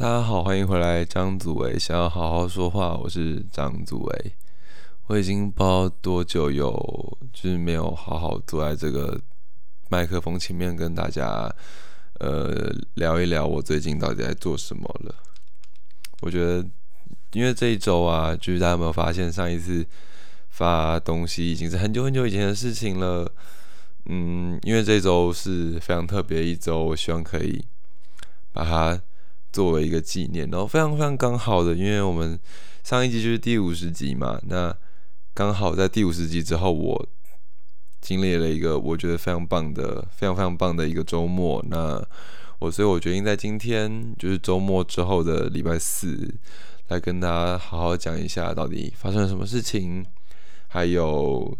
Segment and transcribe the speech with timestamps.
[0.00, 1.76] 大家好，欢迎回来，张祖伟。
[1.76, 4.32] 想要好好说话，我是张祖伟。
[5.08, 9.20] 我已经不知道多久有，就是没有好好坐在这个
[9.88, 11.52] 麦克风前面跟大家，
[12.20, 15.12] 呃，聊一聊我最近到底在做什么了。
[16.20, 16.64] 我觉得，
[17.32, 19.84] 因为这一周啊，就是大家有没有发现，上一次
[20.48, 23.28] 发东西已经是很久很久以前的事情了。
[24.04, 27.64] 嗯，因为这周是非常特别一周，我希望可以
[28.52, 29.02] 把它
[29.52, 32.38] 作为一个纪念，然后非常非常刚好的，因为我们
[32.84, 34.76] 上一集就是第五十集嘛，那
[35.34, 37.08] 刚好在第五十集之后，我
[38.00, 41.64] 经历了一个我觉得非常棒的、非常非常棒的一个周末。
[41.68, 42.04] 那
[42.58, 46.34] 我所以，我决定在今天就是周末之后的礼拜四，
[46.88, 50.04] 来跟大家好好讲一下到底发生了什么事情，
[50.68, 51.56] 还有。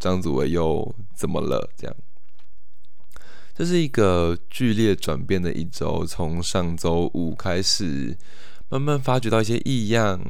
[0.00, 1.68] 张祖伟又怎么了？
[1.76, 1.96] 这样，
[3.58, 6.06] 这是一个剧烈转变的一周。
[6.06, 8.16] 从上周五开始，
[8.68, 10.20] 慢慢发觉到一些异样。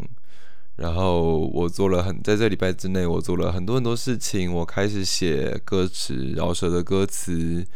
[0.76, 4.50] 然后我做了很，在这礼拜之内，我做了很多很多事情。
[4.50, 7.66] 我开始写歌词，饶舌的歌词。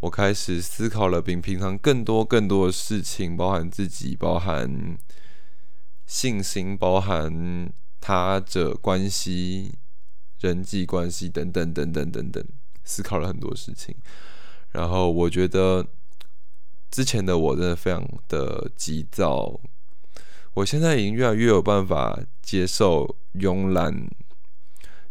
[0.00, 4.98] 我开始思考了比平常更多更多的事情，包含自己，包含
[6.06, 9.76] 信心，包含他者关系。
[10.40, 12.44] 人际关系等等等等等等，
[12.82, 13.94] 思考了很多事情。
[14.72, 15.86] 然后我觉得
[16.90, 19.60] 之前的我真的非常的急躁，
[20.54, 24.08] 我现在已经越来越有办法接受慵懒、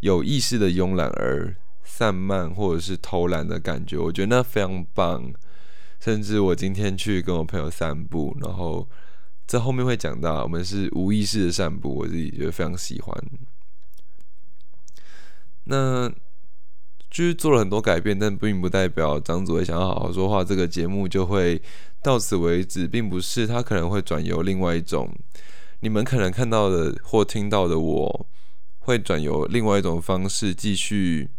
[0.01, 3.97] 有意识的慵懒而散漫或者是偷懒的感觉。
[3.97, 5.33] 我觉得那非常棒。
[5.99, 8.89] 甚至我今天去跟我朋友散步，然后
[9.45, 13.15] 这后面会讲到，我们是无意识的散步，我自己觉得非常喜欢。
[15.65, 16.11] 那
[17.11, 21.61] 就是做了很多改变，但并不代表张祖伟想要好好说话这个节目就会
[22.01, 25.13] 到此为止，并不是他可能会转由另外一种
[25.81, 28.27] 你们可能看到的或听到的，我
[28.79, 31.29] 会转由另外一种方式继续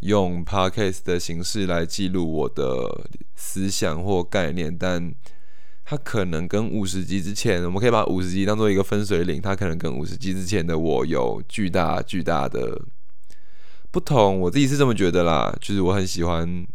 [0.00, 5.14] 用 podcast 的形式来记录我的思想或概念，但
[5.84, 12.82] 他可能跟五十集之前，我们可以把五十集当做一个分水岭，他可能跟五十集之前的我有巨大巨大的。
[13.96, 16.66] 不同，我自己是这么觉得啦，就是我很喜欢，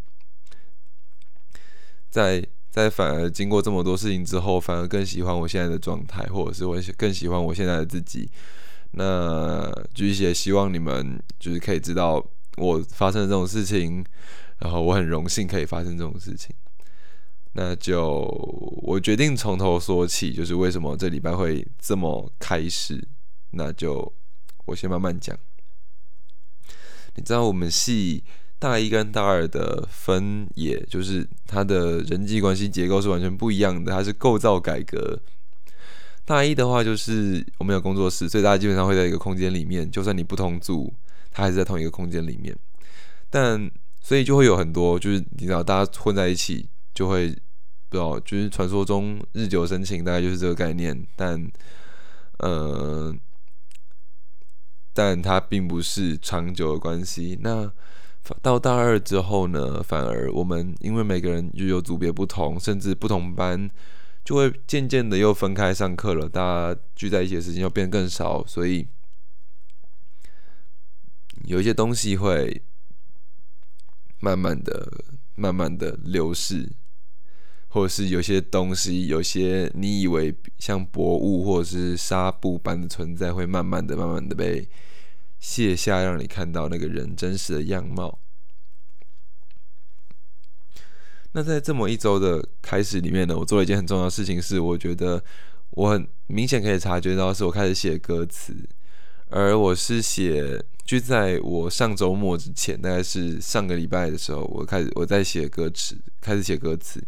[2.09, 8.27] 在在反而经过这么多事情之后，反而更喜欢我现在的状态，或者是我更喜欢我现在的自己。
[8.93, 12.25] 那就是也希望你们就是可以知道
[12.57, 14.03] 我发生这种事情，
[14.57, 16.55] 然后我很荣幸可以发生这种事情。
[17.53, 18.25] 那就
[18.81, 23.07] 我决定从头说起，就是为什么这礼拜会这么开始，
[23.51, 24.11] 那就
[24.65, 25.37] 我先慢慢讲。
[27.15, 28.23] 你知道我们系
[28.57, 35.19] 大一跟大二的分野，就是它的人际关系结构是完全不一样的，它是构造改革。
[36.23, 40.93] 大一的话，就是我们有工作室，所以大家基本上会在一个空间里面，就算你不同组，
[41.31, 42.55] 他还是在同一个空间里面。
[43.29, 43.69] 但
[43.99, 47.29] 所以就会有很多，就是你知道，大家混在一起，就会
[47.89, 51.05] 不知道，就是传说中日久生情，大概就是这个概念。
[51.15, 51.51] 但，
[52.37, 53.13] 呃。
[54.93, 57.37] 但它并不是长久的关系。
[57.41, 57.71] 那
[58.41, 59.81] 到大二之后呢？
[59.81, 63.69] 反而我们因为每个人又有组别不同，甚至不同班，
[64.23, 66.29] 就会渐渐的又分开上课了。
[66.29, 68.87] 大家聚在一起的时间又变更少，所以
[71.45, 72.61] 有一些东西会
[74.19, 74.91] 慢慢的、
[75.35, 76.69] 慢慢的流逝。
[77.73, 84.67] 或者是有些东西，有些你以为像薄雾或者是纱布般的存在，会慢慢的、慢慢的被
[85.39, 88.19] 卸下，让你看到那个人真实的样貌。
[91.31, 95.23] 那在这么一周的开始里面呢，我做了一件很重要的事情，是我觉得
[95.69, 98.53] 我很明显可以察觉到，是我开始写歌词，
[99.29, 107.01] 而我是写，就在我上周末之前，大概是上个礼拜的时候，我开始我在写歌词，开始写歌词。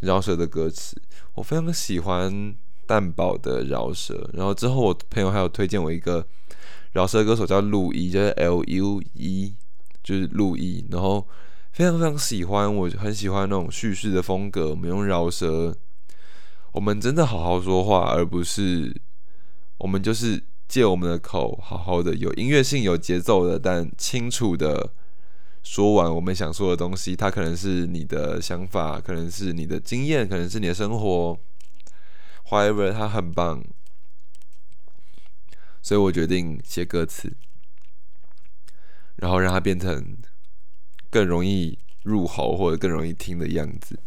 [0.00, 1.00] 饶舌的歌词，
[1.34, 2.54] 我非常喜欢
[2.86, 4.30] 蛋堡的饶舌。
[4.34, 6.26] 然后之后，我朋友还有推荐我一个
[6.92, 9.54] 饶舌歌手叫陆一，就是 L U E，
[10.02, 10.84] 就是陆一。
[10.90, 11.26] 然后
[11.72, 14.70] 非常非常喜欢，我很喜欢那种叙事的风格。
[14.70, 15.76] 我们用饶舌，
[16.72, 18.94] 我们真的好好说话，而不是
[19.78, 24.92] 我们就是借我们的口，好好的有音乐性、有节奏的，但清楚的。
[25.62, 31.38] 说完我们想说的东西，它可能是你的想法，可能是你的经验，可能是你的生活。
[32.48, 33.62] However，它很棒，
[35.80, 37.36] 所以我决定写歌词，
[39.16, 40.16] 然后让它变成
[41.10, 44.00] 更容易入喉或者更容易听的样子。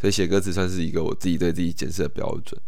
[0.00, 2.60] 所以写歌词算是一个我自己对自己检视的标准。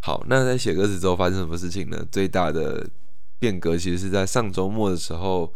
[0.00, 2.06] 好，那在写歌词之后发生什么事情呢？
[2.10, 2.88] 最大的
[3.38, 5.52] 变革其实是在上周末的时候，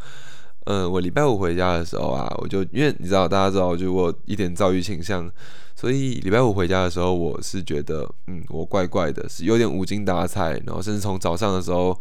[0.64, 5.30] 嗯，我礼拜五回家的时候啊，我就因为你知道，大家知道，就我一点躁郁倾向，
[5.74, 11.98] 所以礼拜五回家的时候，我是觉得，嗯，我怪怪的，是有点无精打采，然后甚至从早上的时候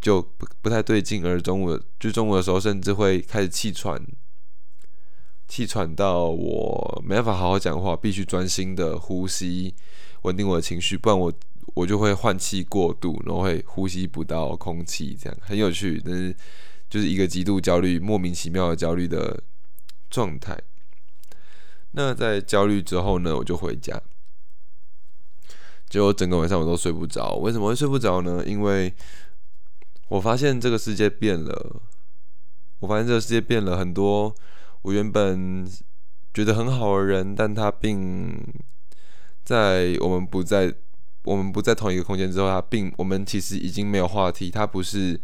[0.00, 4.02] 就不不太对劲，而中午就中午的时候，甚至会开始气喘。
[5.46, 9.74] 气喘到我没办法好好讲话，必须专心的呼吸，
[10.22, 11.30] 稳定我的情绪，不然我
[11.74, 16.34] 我就会换气过度，然后会呼吸不到空气，这样很有趣，但是
[16.94, 19.42] 就是一个极度焦虑、莫名其妙的焦虑的
[20.08, 20.56] 状态。
[21.90, 24.00] 那在焦虑之后呢，我就回家，
[25.88, 27.34] 结果整个晚上我都睡不着。
[27.34, 28.44] 为什么会睡不着呢？
[28.46, 28.94] 因为
[30.06, 31.82] 我发现这个世界变了，
[32.78, 34.32] 我发现这个世界变了很多。
[34.82, 35.68] 我原本
[36.32, 38.40] 觉得很好的人，但他并
[39.42, 40.72] 在我们不在
[41.24, 44.48] 我们不在同一个空间之后，他并我们其实已经没有话题。
[44.48, 45.20] 他不是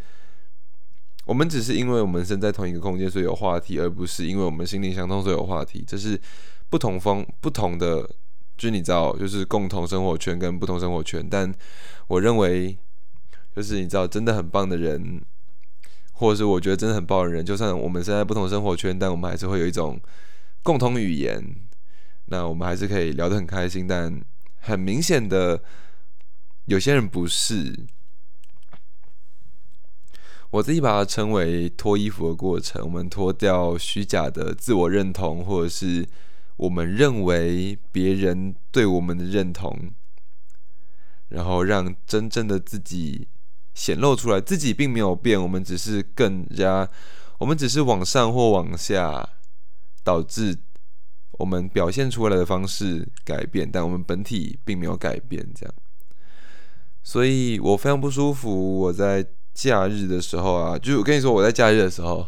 [1.30, 5.84] 我们只是因为我们身在同一个空间，所以有话题，而不是因为我们心灵相通所以有话题。
[5.86, 6.20] 这是
[6.68, 8.04] 不同风不同的，
[8.58, 11.24] 就你知道，就是共同生活圈跟不同生活圈。
[11.30, 11.54] 但
[12.08, 12.76] 我认为，
[13.54, 15.22] 就是你知道，真的很棒的人。
[16.14, 20.00] 或者是我觉得真的很棒的人，就算我们现在不同生活圈，但我们还是会有一种
[20.64, 21.40] 共同语言。
[22.24, 23.86] 那我们还是可以聊得很开心。
[23.86, 24.20] 但
[24.62, 25.62] 很明显的，
[26.64, 27.86] 有些人不是。
[30.50, 32.82] 我自己把它称为脱衣服的过程。
[32.84, 36.06] 我们脱掉虚假的自我认同，或者是
[36.56, 39.92] 我们认为别人对我们的认同，
[41.28, 43.28] 然后让真正的自己。
[43.72, 46.86] 显露出来，自己并没有变，我们只是更加，
[47.38, 49.26] 我们只是往上或往下，
[50.02, 50.58] 导致
[51.38, 55.48] 我们表现出来的方式改变，但我们本体并没有改变。
[55.54, 55.74] 这样，
[57.02, 58.80] 所以我非常不舒服。
[58.80, 59.24] 我在
[59.68, 62.26] 假日的时候啊，就我跟你说，我在假日的时候，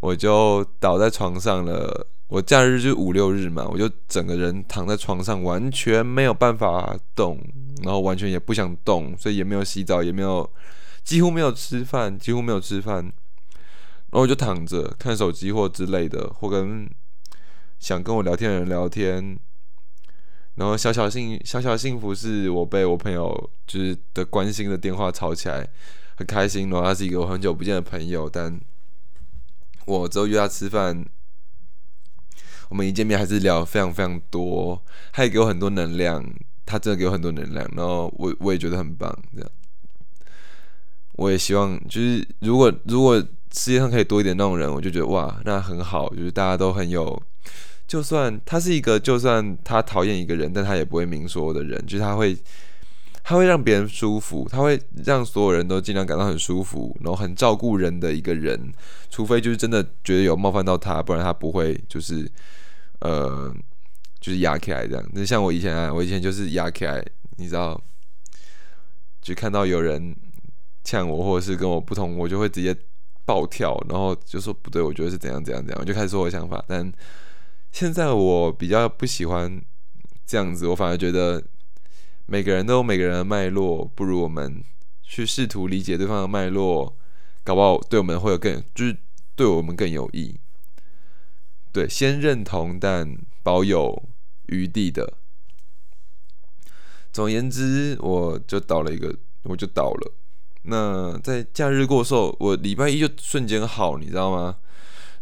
[0.00, 2.08] 我就倒在床上了。
[2.26, 7.38] 我假日就五六日嘛，我就整个人躺在床上，完全没有办法动，
[7.82, 10.50] 然后完全也不想动，所以也没有洗澡，也没有，
[11.04, 16.88] 几乎没有吃饭，几乎没有吃饭，然后我就躺着看手机或之类的，或跟
[17.78, 19.38] 想跟我聊天的人聊天，
[20.54, 25.68] 然后小小幸小小幸福是我被我朋友就是的关心的电话吵起来，
[26.16, 28.60] 很开心，然后他是一个我很久不见的朋友，但
[29.86, 31.04] 我之后约他吃饭。
[32.68, 34.82] 我们一见面还是聊非常非常多，
[35.12, 36.24] 他也给我很多能量，
[36.64, 39.50] 他真的给我很多能量，然后我我也觉得很棒，这样，
[41.16, 43.18] 我也希望就是如果如果
[43.52, 47.22] 世界上可以多一点那种人，我就觉得哇，那很好，就是大家都很有，
[47.86, 52.34] 就算他是一个，就算他讨厌一个人，但他也不会明说的人，就是他会
[53.22, 58.72] 他会让别人舒服，他会让所有人都尽量感到很舒服，然后很照顾人的一个人，
[59.10, 62.30] 除非就是真的觉得有冒犯到他，不然他不会就是。
[63.04, 63.52] 呃，
[64.20, 65.04] 就是压起来这样。
[65.12, 67.04] 那像我以前啊，我以前就是压起来，
[67.36, 67.82] 你知道，
[69.20, 70.14] 就看到有人
[70.84, 72.72] 呛我，或者是跟我不同，我就会直接
[73.24, 76.64] 暴跳，然后就说不对，我觉得是怎样怎样怎样，我就开始说我的想法。
[76.68, 76.92] 但
[77.72, 79.60] 现在我比较不喜欢
[80.24, 81.42] 这样子，我反而觉得
[82.26, 84.62] 每个人都有每个人的脉络，不如我们
[85.02, 86.96] 去试图理解对方的脉络，
[87.44, 88.96] 搞不好对我们会有更，就是
[89.34, 90.38] 对我们更有益。
[91.72, 94.08] 对，先认同，但保有
[94.46, 95.14] 余地的。
[97.12, 100.14] 总而言之，我就倒了一个，我就倒了。
[100.62, 104.58] 那在假日过后，我礼拜一就瞬间好，你知道吗？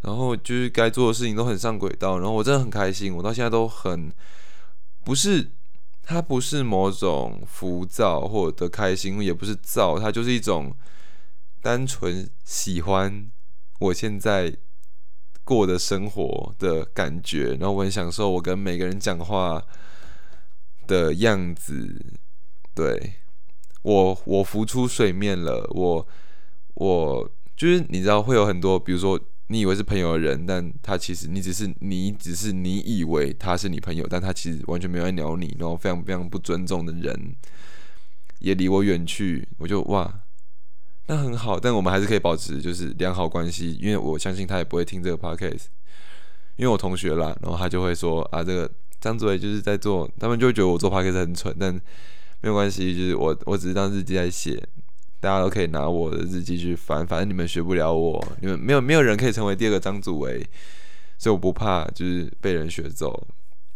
[0.03, 3.15] 然后就是该做的事情都很上轨道，然后我真的很开心。
[3.15, 4.13] 我到现在都很
[5.05, 5.51] 不是，
[6.11, 10.75] 它不是某种浮躁或者开心，也不是躁，它就是一种
[11.63, 13.31] 单纯喜欢
[13.79, 14.57] 我现在。
[15.43, 19.61] 过的生活的感觉，然后我很享受我跟每个人讲话
[20.87, 22.15] 的样子。
[22.73, 23.15] 对
[23.83, 25.69] 我，我浮出水面了。
[25.71, 26.07] 我，
[26.75, 29.19] 我就是你知道会有很多，比如说
[29.51, 37.35] 你以为是朋友的人，但他其实你只是你只是你以为他是你朋友，但他其实完全没有在鸟你，然后非常非常不尊重的人
[38.39, 39.49] 也离我远去。
[39.59, 40.23] 我就哇。
[41.07, 45.65] 那很好，但我们还是可以保持就是良好关系，因为我相信他也不会听这个 podcast，
[46.55, 51.75] 因为我同学啦，然后他就会说啊，这个张祖伟就是在做，他们就会觉得我做 podcast 很蠢，但
[52.41, 54.63] 没有关系，就是我我只是当日记在写，
[55.21, 60.45] 大家都可以拿我的日记去翻，反正你们学不了我，你们没有没有人可以成为第二个张祖维，
[61.19, 63.27] 所以我不怕就是被人学走，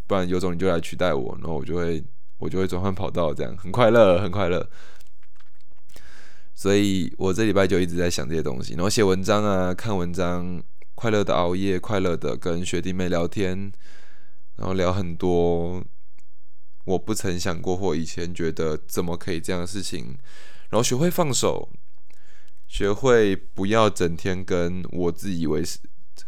[0.07, 2.03] 不然有种你就来取代我，然后我就会
[2.39, 4.67] 我就会转换跑道，这样很快乐，很快乐。
[6.55, 10.63] 所以我这礼拜就一直在想这些东西，然后写文章啊，看文章，
[10.95, 13.71] 快乐的熬夜，快乐的跟学弟妹聊天，
[14.57, 15.85] 然后聊很多
[16.85, 20.17] 我不曾想过或以前觉得怎么可以这样的事情，
[20.75, 21.71] 然后学会放手，
[22.67, 25.79] 学会不要整天跟我自以为是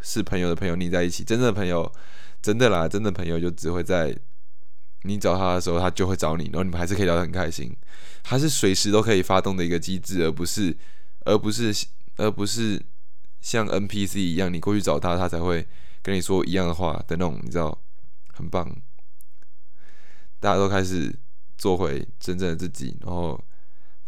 [0.00, 1.92] 是朋友的朋友腻在一起，真正的朋友，
[2.40, 4.16] 真的啦，真的朋友就只会在。
[5.02, 7.76] 你找他的时候，他就会找你，然后你们还是可以聊得很开心。
[8.22, 10.76] 他是随时都可以发动的一个机制，而不是，
[11.24, 11.86] 而不是，
[12.16, 12.80] 而不是
[13.40, 15.66] 像 NPC 一样，你过去找他，他才会
[16.02, 17.76] 跟你说一样的话的那种，你知道，
[18.32, 18.68] 很棒。
[20.38, 21.12] 大家都开始
[21.58, 23.40] 做回真正的自己，然后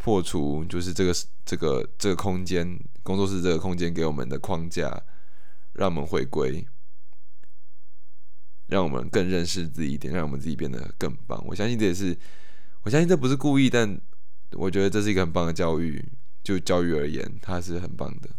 [0.09, 2.67] 破除就是这个这个这个空间
[3.03, 5.03] 工作室这个空间给我们的框架，
[5.75, 6.67] 让我们回归。
[8.69, 11.43] 让我们更认识自己一点，让我们自己变得更棒。
[11.47, 12.17] 我相信这也是，
[12.85, 14.01] 我相信这不是故意，但
[14.53, 16.03] 我觉得这是一个很棒的教育。
[16.43, 18.31] 就教育而言，它是很棒的。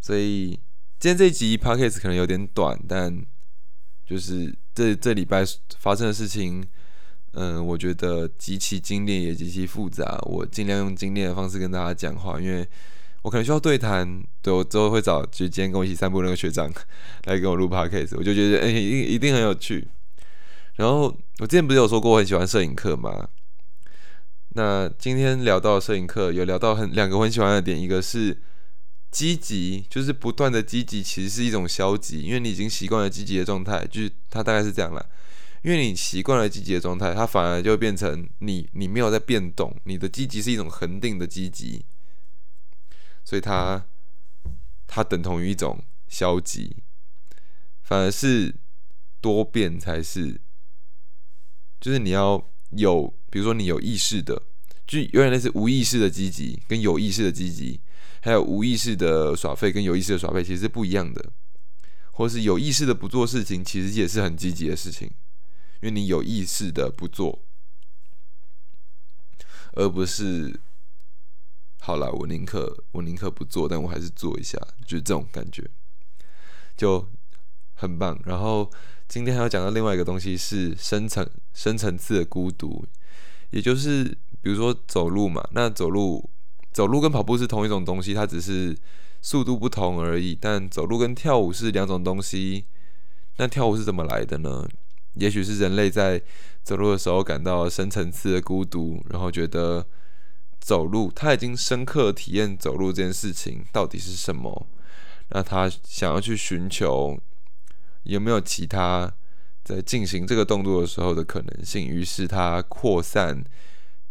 [0.00, 0.50] 所以
[0.98, 3.24] 今天这一集 podcast 可能有点短，但
[4.04, 5.44] 就是这这礼拜
[5.78, 6.66] 发生的事情，
[7.32, 10.18] 嗯，我觉得极其精炼也极其复杂。
[10.22, 12.66] 我尽量用精炼的方式跟大家讲话，因为。
[13.22, 16.72] 我可能需要对谈，对我之后会找就今天跟我一起散步那个学长
[17.24, 19.86] 来跟我录 podcast，我就觉得哎，一一定很有趣。
[20.76, 23.28] 然后我之前不是有说过我很喜欢摄影课吗？
[24.54, 28.40] 那今天聊到摄影课，有聊到很两个我很喜欢的点，一个是
[29.10, 35.06] 积极，就是不断的积极，其实是一种消极，因为你已经习惯了积极的状态，就是它大概是这样了。
[35.62, 41.84] 因为你习惯了积极的状态，它反而就变成你你没有在变动，你的积极是一种恒定的积极。
[43.22, 43.86] 所以它，
[44.86, 46.82] 它等同于一种消极，
[47.82, 48.54] 反而是
[49.20, 50.40] 多变才是，
[51.78, 54.42] 就是你要有，比如说你有意识的，
[54.86, 57.80] 就有点类似无意识的积极跟有意识的积极，
[58.22, 61.30] 还有无意识的耍废跟有意识的耍废其实是不一样的，
[62.12, 65.10] 或是有意识的不做事情，其实也是很积极的事情，
[65.80, 67.42] 因为你有意识的不做，
[69.72, 70.60] 而不是。
[71.82, 75.66] 好了，我宁可我宁可不做，但我还是做一下，就是这种感觉，
[76.76, 77.08] 就
[77.72, 78.20] 很棒。
[78.26, 78.70] 然后
[79.08, 82.86] 今天还要讲到另外一个东西，是深层深层次的孤独，
[83.48, 84.04] 也就是
[84.42, 86.28] 比如说走路嘛，那走路
[86.70, 88.76] 走路跟跑步是同一种东西，它只是
[89.22, 90.36] 速度不同而已。
[90.38, 92.66] 但走路跟跳舞是两种东西，
[93.38, 94.68] 那跳舞是怎么来的呢？
[95.14, 96.20] 也许是人类在
[96.62, 99.86] 走路的时候感到深层次的孤独，然后觉得。
[100.62, 104.66] 走路，他已经深刻体验走路这件事情到底是什么。
[105.30, 107.18] 那他想要去寻求
[108.02, 109.10] 有没有其他
[109.64, 111.86] 在进行这个动作的时候的可能性。
[111.86, 113.42] 于是他扩散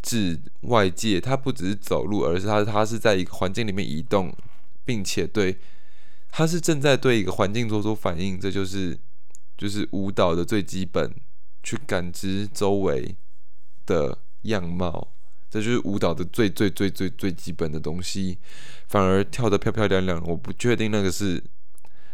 [0.01, 4.35] 至外界，他不只是走路，而是他他是在一个环境里面移动，
[4.83, 5.55] 并且对
[6.31, 8.39] 他是正在对一个环境做出反应。
[8.39, 8.97] 这就是
[9.59, 11.13] 就是舞蹈的最基本，
[11.61, 13.17] 去感知周围
[13.85, 15.09] 的样貌。
[15.49, 18.37] 这就是舞蹈的最最最最最基本的东西，
[18.87, 21.43] 反而跳得漂漂亮亮，我不确定那个是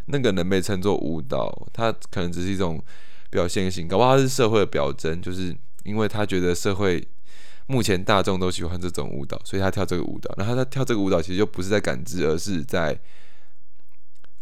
[0.05, 2.83] 那个能被称作舞蹈，它可能只是一种
[3.29, 7.07] 表现型，搞不好它是社会的表征，就是因为他觉得社会
[7.67, 10.33] 目前大众都喜欢这种舞蹈，所以他跳这个舞蹈。
[10.37, 12.99] 然后他跳这个舞蹈其实就不是在感知，而是在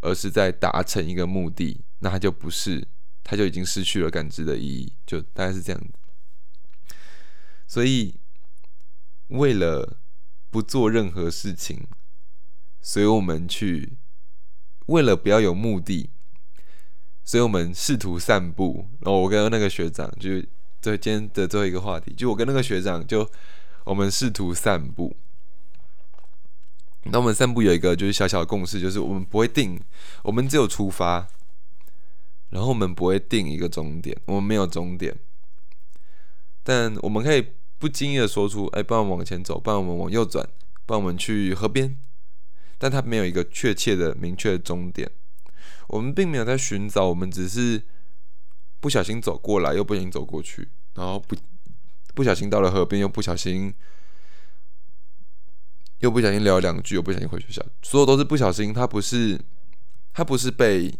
[0.01, 2.85] 而是在达成一个目的，那他就不是，
[3.23, 6.95] 他就已经失去了感知的意义，就大概是这样子，
[7.67, 8.15] 所以。
[9.29, 9.97] 为了
[10.51, 11.87] 不做任何事情，
[12.81, 13.93] 所以我们去
[14.87, 16.11] 为了不要有目的，
[17.23, 18.87] 所以我们试图散步。
[18.99, 20.47] 然后我跟那个学长就是
[20.79, 23.27] 这今天的最后一个话题，就我跟那个学长就
[23.85, 25.15] 我们试图散步。
[27.05, 29.81] 那我们散步有一个就是小小的共识，就是我们不会定，
[30.21, 31.27] 我们只有出发，
[32.53, 35.13] 然后我们不会定一个终点，我们没有终点，
[36.63, 37.45] 但我们可以。
[37.79, 40.47] 不经意的说出：“哎，帮我们往前走，帮我们往右转，
[40.85, 41.97] 帮我们去河边。”
[42.79, 45.11] 但他没有一个确切的、明确的终点。
[45.89, 47.83] 我们并没有在寻找，我们只是
[48.79, 51.35] 不小心走过来，又不小心走过去，然后不
[52.13, 53.73] 不小心到了河边，又不小心
[55.99, 57.61] 又不小心聊两句，又不小心回学校。
[57.81, 59.37] 所有都是不小心，他不是
[60.13, 60.97] 他不是被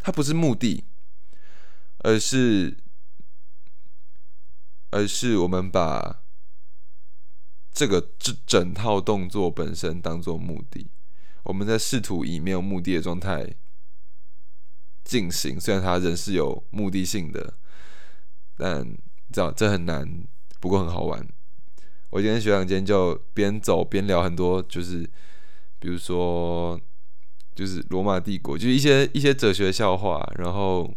[0.00, 0.84] 它不是目的，
[1.98, 2.76] 而是。
[4.92, 6.20] 而是我们把
[7.72, 10.90] 这个这整套动作本身当做目的，
[11.44, 13.54] 我们在试图以没有目的的状态
[15.04, 15.60] 进行。
[15.60, 17.54] 虽然它人是有目的性的，
[18.56, 18.84] 但
[19.30, 20.26] 知道这很难，
[20.58, 21.24] 不过很好玩。
[22.10, 25.08] 我今天学长今天就边走边聊很多，就是
[25.78, 26.80] 比如说，
[27.60, 30.90] 就是罗马帝国，就一些一些哲学笑话，然后，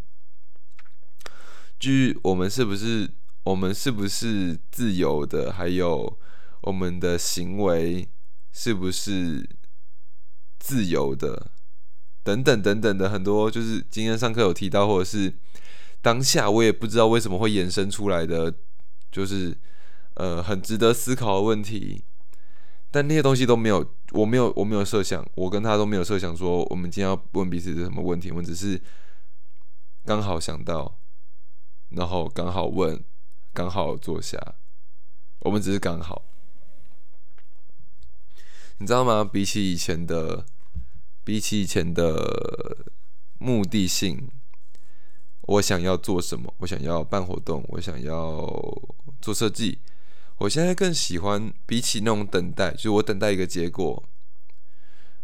[1.78, 3.10] 就是我们是不是
[3.44, 6.18] 我们是不是自由的，还有
[6.62, 8.08] 我们的行为
[8.54, 9.46] 是不是
[10.58, 11.52] 自由的，
[12.24, 15.34] 等等等等的很多，就是今天上课有提到，或者是
[16.02, 18.56] 当下我也不知道为什么会衍生出来的，
[19.12, 19.58] 就是。
[20.16, 22.04] 呃，很值得思考的问题，
[22.94, 28.80] 但那些东西都没有，我没有，我没有设想，我跟他都没有设想说，我们今天要问彼此是什么问题，我们只是
[30.06, 31.00] 刚好想到，
[31.90, 33.04] 然后刚好问，
[33.52, 34.38] 刚好坐下，
[35.40, 36.22] 我们只是刚好，
[38.78, 39.24] 你知道吗？
[39.24, 40.46] 比起以前的，
[41.24, 42.86] 比起以前的
[43.40, 44.30] 目的性，
[45.42, 46.54] 我想要做什么？
[46.60, 48.48] 我想要办活动，我想要
[49.20, 49.80] 做设计。
[50.44, 54.04] 我现在更喜欢比起那种等待，就是我等待一个结果，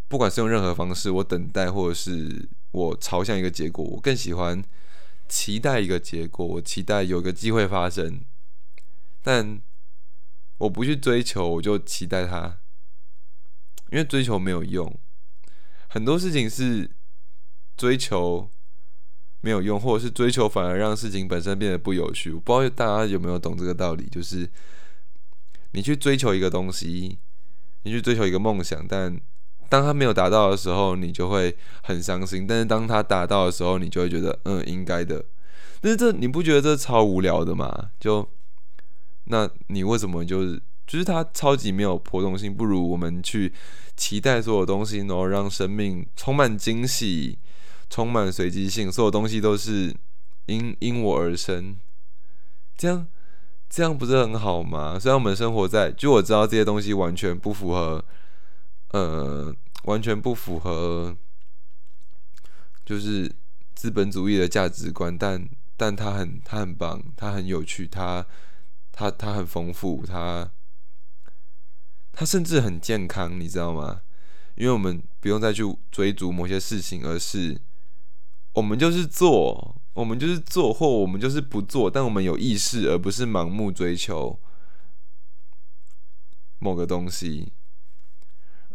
[0.08, 4.64] 不管是用任何方式，我等待或者是我朝向一个结果，我更喜欢
[5.28, 8.22] 期待一个结果，我期待有个机会发生，
[9.22, 9.62] 但
[10.58, 12.60] 我不去追求，我就期待它，
[13.92, 14.98] 因为追求没有用，
[15.90, 16.90] 很多事情是
[17.76, 18.50] 追求
[19.42, 22.32] 没有用，或者是追求反而让事情本身变得不有趣。
[22.32, 24.50] 我不知道大家有没有懂这个道理，就是。
[25.72, 27.20] 你去追求一个东西，
[27.84, 29.20] 你去追求一个梦想，但
[29.70, 35.24] 当他没有达到的时候，你就会很伤心；但是当他达到的时候，你就会觉得嗯，应该的。
[35.80, 37.92] 但是这你不觉得这超无聊的吗？
[38.00, 38.28] 就
[39.26, 42.54] 那你为什么就是就是它超级没有波动性？
[42.54, 43.54] 不如我们去
[43.96, 47.38] 期待所有东西，然后让生命充满惊喜，
[47.90, 49.96] 充满随机性，所有东西都是
[50.48, 51.78] 因因我而生，
[52.76, 53.06] 这样。
[53.70, 54.98] 这样不是很好吗？
[55.00, 58.04] 虽然我们生活在，就我知道这些东西完全不符合，
[58.94, 61.16] 呃，完全不符合，
[62.84, 63.32] 就是
[63.76, 68.26] 资本主义的价值观，但但它很它很棒，它很有趣，它
[68.92, 70.50] 它它很丰富，它
[72.12, 74.02] 它甚至很健康，你知道吗？
[74.56, 77.62] 因为我们不用再去追逐某些事情，而是
[78.54, 79.76] 我们就是做。
[80.00, 84.40] 我们就是做，或我们就是不做，但我们有意识，而不是盲目追求
[86.60, 87.52] 某个东西，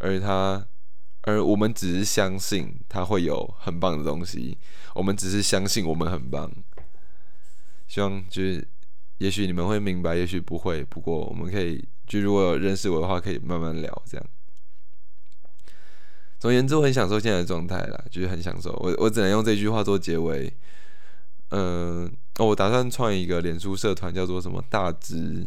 [0.01, 0.69] 而他，
[1.23, 4.59] 而我们只是相信他会有很棒的东西，
[4.95, 6.53] 我们只是相信我们很棒。
[7.89, 8.69] 希望就是，
[9.17, 10.85] 也许你们会明白，也许不会。
[10.85, 14.27] 不过我们可以，就如果有认识我的话，可以慢慢聊这样。
[16.39, 18.73] 总而言之，我很享受现在的状态啦，就是很享受。
[18.73, 20.55] 我我只能用这句话做结尾。
[21.57, 25.47] 嗯，我打算创一个脸书社团，叫做什么“大直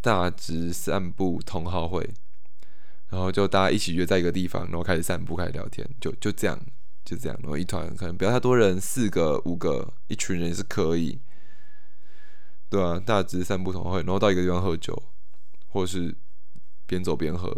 [0.00, 2.02] 大直散步同好会”，
[3.10, 6.58] 然后就大家一起约在一个地方，然后开始散步，开始聊天，就就这样，
[7.04, 7.38] 就这样。
[7.40, 11.20] 然后一团可能不要太多人，四个、五个，一群人也是可以，
[12.68, 15.00] 对啊，大直散步同好会，然后到一个地方喝酒，
[15.68, 16.16] 或是
[16.84, 17.56] 边走边喝，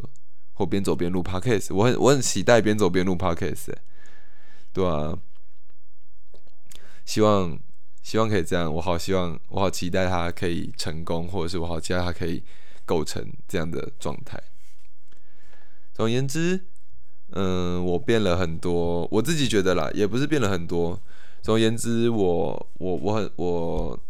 [0.52, 1.74] 或边走边录 podcast。
[1.74, 3.72] 我很我很期待边走边录 podcast，
[4.74, 5.16] 对啊，
[7.06, 7.58] 希望。
[8.02, 12.42] 希望可以这样，我好希望，我好期待它可以成功，或者是我好期待它可以
[12.84, 14.42] 构成这样的状态。
[15.92, 16.64] 总而言之，
[17.32, 20.98] 嗯，我变了很多，我自己觉得啦，也不是变了很多。
[21.42, 24.00] 总而言之，我我我很我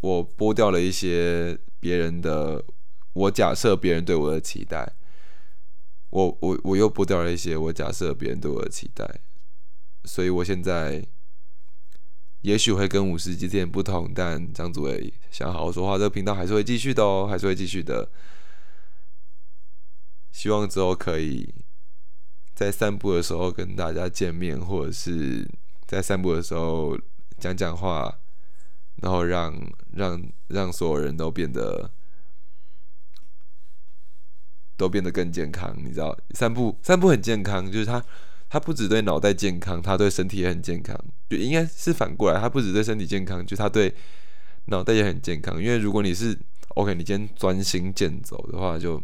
[0.00, 2.62] 我剥掉了一些别人的，
[3.12, 4.92] 我假设别人对我的期待，
[6.10, 9.20] 我我我又剥掉了一些我假设别人对我的期待，
[10.04, 11.06] 所以我现在。
[12.46, 18.08] 也许会跟五十集之前不同，但张祖伟想好好说话，这个频道还是会继续的哦，还是会继续的。
[20.30, 21.52] 希望之后可以
[22.54, 25.44] 在散步的时候跟大家见面，或者是
[25.88, 26.96] 在散步的时候
[27.36, 28.16] 讲讲话，
[29.02, 29.52] 然后让
[29.94, 31.90] 让让所有人都变得
[34.76, 35.74] 都变得更健康。
[35.76, 38.00] 你知道，散步散步很健康，就是他。
[38.48, 40.98] 他不只对脑袋健康，他对身体也很健康。
[41.28, 43.94] 就应该是反过来，他不只对身体健康，就他对
[44.66, 45.60] 脑袋也很健康。
[45.60, 46.38] 因为如果你是
[46.76, 49.02] OK，你今天专心健走的话，就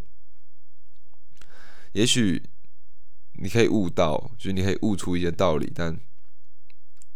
[1.92, 2.42] 也许
[3.34, 5.72] 你可以悟到，就是你可以悟出一些道理。
[5.74, 5.98] 但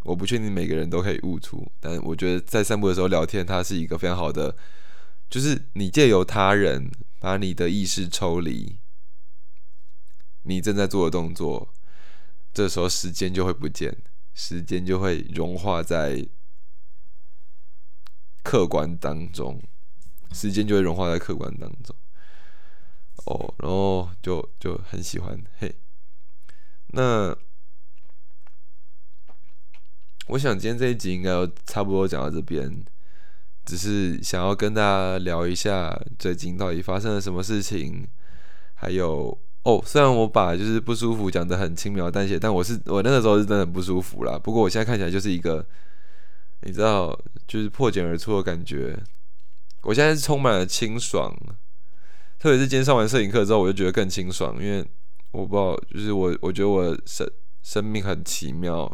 [0.03, 1.71] 我不确定每个人都可以悟出。
[1.79, 4.57] 但我觉得在散步的时候聊天，它是一个非常好的，
[5.31, 8.81] 就是你借由他人把你的意识抽离，
[10.43, 11.73] 你正在做的动作。
[12.57, 13.95] 这时候时间就会不见，
[14.33, 16.27] 时间就会融化在
[18.43, 19.63] 客观当中，
[20.33, 21.95] 时间就会融化在客观当中。
[23.27, 25.77] 哦，然后就就很喜欢嘿。
[26.87, 27.37] 那
[30.29, 31.31] 我想今天这一集应该
[31.67, 32.83] 差不多讲到这边，
[33.67, 38.09] 只是想要跟大家聊一下最近到底发生了什么事情，
[38.77, 39.39] 还有。
[39.67, 44.39] 哦，虽然我把就是不舒服讲的很轻描淡写，但我是我那个时候是真的很不舒服啦。
[44.39, 45.67] 不过我现在看起来就是一个，
[46.61, 48.97] 你知道，就是破茧而出的感觉。
[49.83, 51.35] 我现在是充满了清爽，
[52.39, 54.87] 特别是今天上完摄影课之后，我就觉得更清爽，因为
[55.33, 57.29] 我不知道，就是我我觉得我生
[57.65, 58.89] 生命很奇妙。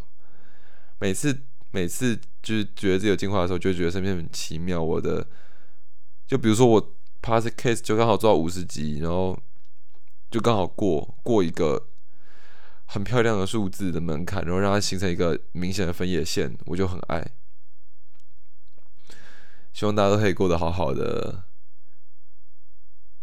[1.01, 1.39] 每次
[1.73, 4.83] 每次就是觉得自己有进化的时候，就觉得生命很奇妙。
[4.83, 5.27] 我的，
[6.27, 9.39] 就比如说我 pass case 就刚好做到五十级，然后。
[10.33, 11.91] 就刚好过过一个
[12.87, 17.33] 很漂亮的数字的门槛，然后让它形成一个明显的分野线，我就很爱。
[19.75, 21.45] 希望大家都可以过得好好的，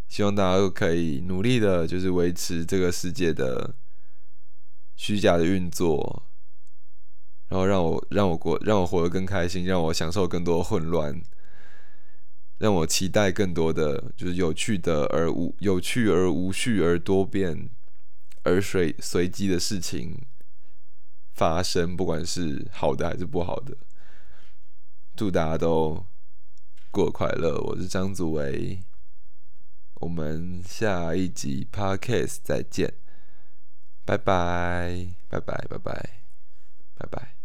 [0.08, 3.74] 希望大家都可以努力的，就是维持这个世界的
[4.96, 6.28] 虚假的运作，
[7.48, 11.20] 然后让我让我过让我活得更开心，让我享受更多混乱。
[12.60, 17.70] 让我期待更多的，就是有趣的而无有趣而无序而多变
[18.44, 20.18] 而随随机的事情
[21.34, 23.78] 发生，不管是好的还是不好的。
[25.16, 26.06] 祝大家都
[26.92, 27.60] 过快乐！
[27.62, 28.80] 我是张祖维，
[29.96, 32.94] 我们下一集 Podcast 再见，
[34.06, 36.10] 拜拜拜拜拜拜
[36.98, 37.39] 拜拜。